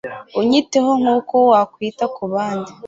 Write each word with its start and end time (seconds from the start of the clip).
Unyiteho 0.39 0.91
nkuko 1.01 1.35
wakwita 1.51 2.05
kubandi 2.15 2.71